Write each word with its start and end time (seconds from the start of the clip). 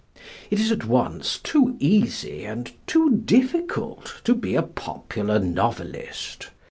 It 0.49 0.59
is 0.59 0.71
at 0.71 0.83
once 0.85 1.37
too 1.37 1.75
easy 1.77 2.43
and 2.43 2.71
too 2.87 3.17
difficult 3.17 4.15
to 4.23 4.33
be 4.33 4.55
a 4.55 4.63
popular 4.63 5.37
novelist. 5.37 6.49